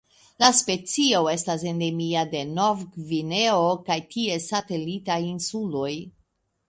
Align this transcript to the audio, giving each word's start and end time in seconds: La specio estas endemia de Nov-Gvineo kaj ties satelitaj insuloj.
La 0.43 0.47
specio 0.59 1.19
estas 1.33 1.65
endemia 1.71 2.23
de 2.31 2.41
Nov-Gvineo 2.53 3.69
kaj 3.91 3.99
ties 4.17 4.49
satelitaj 4.55 5.23
insuloj. 5.31 5.93